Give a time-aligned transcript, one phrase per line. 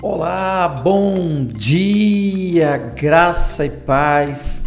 [0.00, 4.66] Olá, bom dia, graça e paz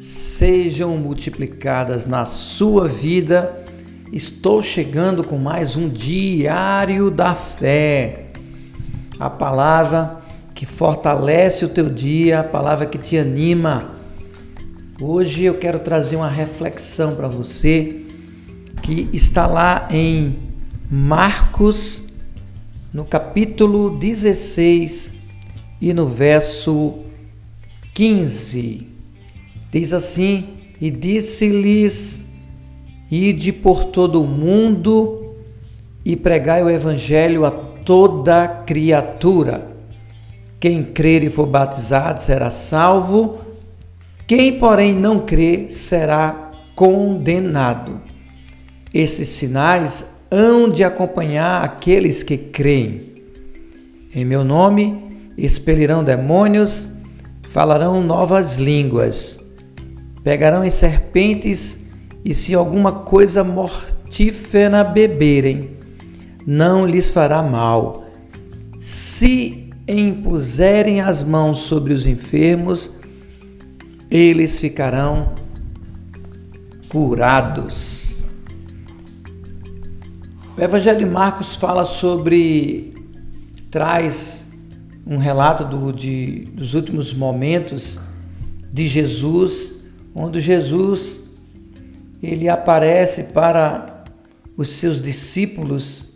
[0.00, 3.64] sejam multiplicadas na sua vida.
[4.12, 8.26] Estou chegando com mais um diário da fé.
[9.18, 10.18] A palavra
[10.54, 13.96] que fortalece o teu dia, a palavra que te anima.
[15.00, 18.04] Hoje eu quero trazer uma reflexão para você
[18.82, 20.38] que está lá em
[20.88, 22.08] Marcos
[22.92, 25.12] no capítulo 16
[25.80, 26.98] e no verso
[27.94, 28.86] 15.
[29.70, 30.48] Diz assim:
[30.80, 32.24] E disse-lhes:
[33.10, 35.34] Ide por todo o mundo
[36.04, 39.68] e pregai o evangelho a toda criatura.
[40.58, 43.38] Quem crer e for batizado será salvo,
[44.26, 48.00] quem, porém, não crer será condenado.
[48.92, 53.10] Esses sinais hão de acompanhar aqueles que creem.
[54.14, 56.88] Em meu nome expelirão demônios,
[57.42, 59.38] falarão novas línguas,
[60.22, 61.86] pegarão em serpentes,
[62.24, 65.70] e se alguma coisa mortífera beberem,
[66.46, 68.04] não lhes fará mal.
[68.80, 72.90] Se impuserem as mãos sobre os enfermos,
[74.10, 75.32] eles ficarão
[76.88, 78.09] curados.
[80.60, 82.92] O Evangelho de Marcos fala sobre,
[83.70, 84.46] traz
[85.06, 87.98] um relato do, de, dos últimos momentos
[88.70, 89.76] de Jesus,
[90.14, 91.30] onde Jesus
[92.22, 94.04] ele aparece para
[94.54, 96.10] os seus discípulos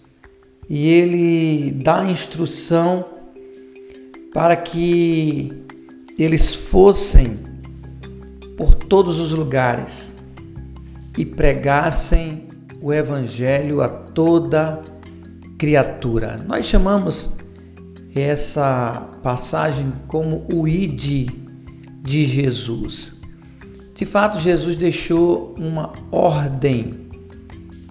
[0.68, 3.06] e ele dá instrução
[4.34, 5.50] para que
[6.18, 7.38] eles fossem
[8.58, 10.12] por todos os lugares
[11.16, 12.52] e pregassem
[12.84, 14.82] o Evangelho a toda
[15.56, 16.38] criatura.
[16.46, 17.30] Nós chamamos
[18.14, 21.30] essa passagem como o ID
[22.02, 23.18] de Jesus.
[23.94, 27.08] De fato, Jesus deixou uma ordem,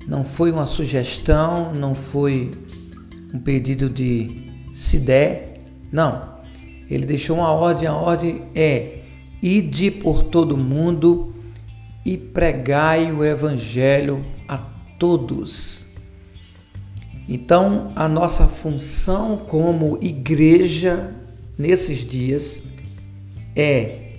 [0.08, 2.52] não foi uma sugestão, não foi
[3.34, 6.34] um pedido de se der, não.
[6.88, 9.00] Ele deixou uma ordem, a ordem é:
[9.42, 11.34] ide por todo mundo
[12.06, 14.24] e pregai o evangelho
[15.04, 15.84] todos.
[17.28, 21.14] Então, a nossa função como igreja
[21.58, 22.64] nesses dias
[23.54, 24.12] é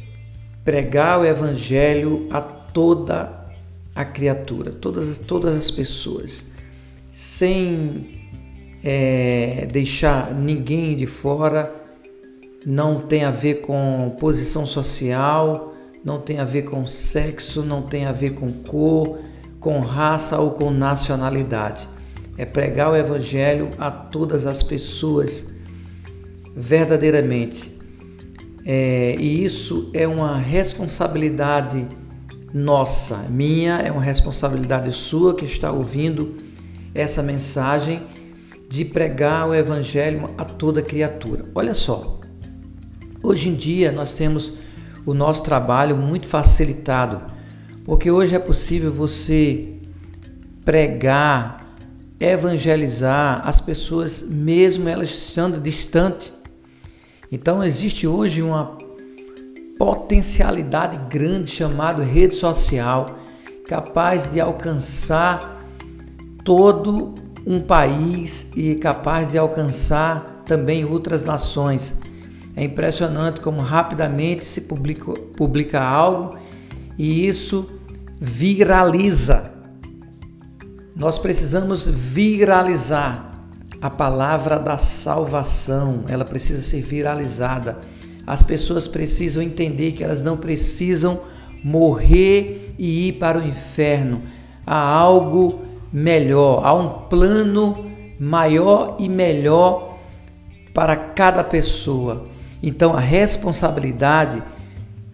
[0.62, 3.48] pregar o evangelho a toda
[3.94, 6.44] a criatura, todas, todas as pessoas,
[7.10, 8.20] sem
[8.84, 11.74] é, deixar ninguém de fora,
[12.66, 15.72] não tem a ver com posição social,
[16.04, 19.18] não tem a ver com sexo, não tem a ver com cor,
[19.64, 21.88] com raça ou com nacionalidade.
[22.36, 25.46] É pregar o Evangelho a todas as pessoas,
[26.54, 27.74] verdadeiramente.
[28.66, 31.88] É, e isso é uma responsabilidade
[32.52, 36.36] nossa, minha, é uma responsabilidade sua que está ouvindo
[36.94, 38.02] essa mensagem
[38.68, 41.46] de pregar o Evangelho a toda criatura.
[41.54, 42.20] Olha só,
[43.22, 44.52] hoje em dia nós temos
[45.06, 47.33] o nosso trabalho muito facilitado
[47.84, 49.74] porque hoje é possível você
[50.64, 51.76] pregar,
[52.18, 56.32] evangelizar as pessoas, mesmo elas estando distante.
[57.30, 58.78] Então existe hoje uma
[59.78, 63.18] potencialidade grande chamada rede social,
[63.66, 65.62] capaz de alcançar
[66.42, 67.14] todo
[67.46, 71.92] um país e capaz de alcançar também outras nações.
[72.56, 76.38] É impressionante como rapidamente se publica, publica algo
[76.98, 77.70] e isso
[78.20, 79.52] viraliza.
[80.96, 83.32] Nós precisamos viralizar
[83.80, 87.78] a palavra da salvação, ela precisa ser viralizada.
[88.26, 91.20] As pessoas precisam entender que elas não precisam
[91.62, 94.22] morrer e ir para o inferno.
[94.66, 95.62] Há algo
[95.92, 99.98] melhor, há um plano maior e melhor
[100.72, 102.26] para cada pessoa.
[102.62, 104.42] Então a responsabilidade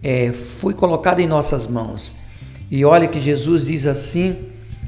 [0.03, 2.13] é, foi colocada em nossas mãos.
[2.69, 4.35] E olha que Jesus diz assim,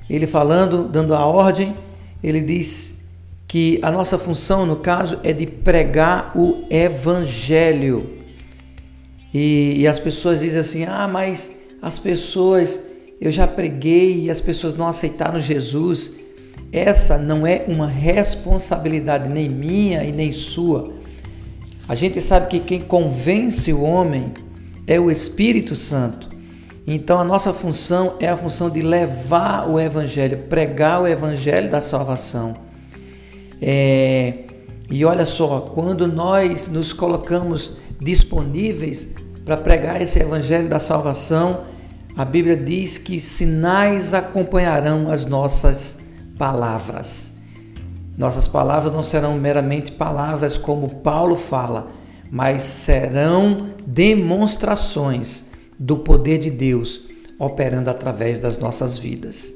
[0.10, 1.76] ele falando, dando a ordem,
[2.24, 3.04] ele diz
[3.48, 8.10] que a nossa função, no caso, é de pregar o evangelho.
[9.34, 11.52] E, e as pessoas dizem assim: ah, mas
[11.82, 12.80] as pessoas,
[13.20, 16.14] eu já preguei e as pessoas não aceitaram Jesus.
[16.72, 20.92] Essa não é uma responsabilidade nem minha e nem sua.
[21.88, 24.32] A gente sabe que quem convence o homem
[24.88, 26.30] é o Espírito Santo.
[26.86, 31.80] Então a nossa função é a função de levar o Evangelho, pregar o Evangelho da
[31.82, 32.54] salvação.
[33.62, 34.44] É,
[34.90, 39.16] E olha só, quando nós nos colocamos disponíveis
[39.46, 41.62] para pregar esse evangelho da salvação,
[42.16, 45.98] a Bíblia diz que sinais acompanharão as nossas
[46.38, 47.32] palavras.
[48.18, 51.88] Nossas palavras não serão meramente palavras como Paulo fala,
[52.34, 55.44] mas serão demonstrações
[55.78, 57.04] do poder de Deus
[57.38, 59.54] operando através das nossas vidas.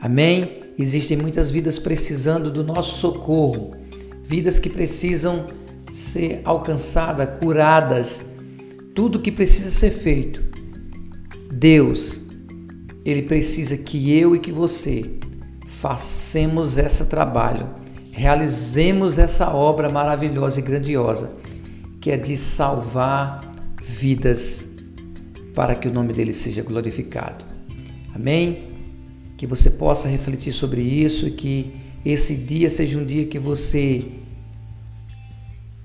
[0.00, 0.60] Amém?
[0.78, 3.76] Existem muitas vidas precisando do nosso socorro,
[4.22, 5.48] vidas que precisam
[5.92, 8.22] ser alcançadas, curadas,
[8.94, 10.42] tudo que precisa ser feito.
[11.52, 12.18] Deus,
[13.04, 15.18] Ele precisa que eu e que você
[15.66, 17.68] façamos esse trabalho,
[18.10, 21.44] realizemos essa obra maravilhosa e grandiosa,
[22.06, 23.40] que é de salvar
[23.82, 24.70] vidas
[25.52, 27.44] para que o nome dele seja glorificado.
[28.14, 28.68] Amém?
[29.36, 31.74] Que você possa refletir sobre isso e que
[32.04, 34.04] esse dia seja um dia que você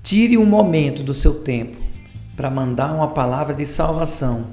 [0.00, 1.76] tire um momento do seu tempo
[2.36, 4.46] para mandar uma palavra de salvação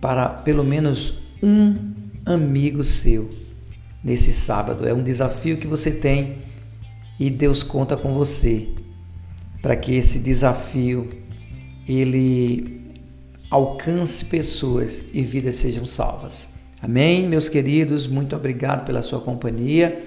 [0.00, 1.74] para pelo menos um
[2.24, 3.28] amigo seu
[4.04, 4.86] nesse sábado.
[4.86, 6.36] É um desafio que você tem
[7.18, 8.68] e Deus conta com você
[9.64, 11.08] para que esse desafio
[11.88, 12.92] ele
[13.50, 16.46] alcance pessoas e vidas sejam salvas.
[16.82, 20.04] Amém, meus queridos, muito obrigado pela sua companhia.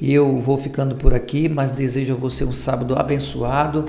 [0.00, 3.86] Eu vou ficando por aqui, mas desejo a você um sábado abençoado,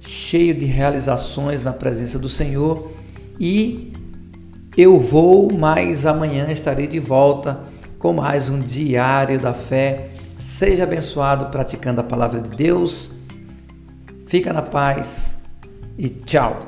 [0.00, 2.90] cheio de realizações na presença do Senhor
[3.38, 3.92] e
[4.76, 7.60] eu vou, mas amanhã estarei de volta
[7.96, 10.08] com mais um Diário da Fé.
[10.40, 13.17] Seja abençoado praticando a palavra de Deus.
[14.28, 15.38] Fica na paz
[15.96, 16.67] e tchau.